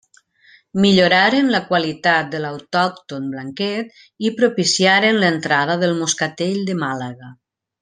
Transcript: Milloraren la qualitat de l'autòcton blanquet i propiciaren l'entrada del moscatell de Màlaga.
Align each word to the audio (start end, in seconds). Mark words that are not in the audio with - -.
Milloraren 0.85 1.51
la 1.55 1.59
qualitat 1.67 2.31
de 2.31 2.39
l'autòcton 2.45 3.29
blanquet 3.35 3.93
i 4.29 4.33
propiciaren 4.41 5.23
l'entrada 5.27 5.77
del 5.85 5.95
moscatell 6.03 6.61
de 6.73 6.79
Màlaga. 6.83 7.33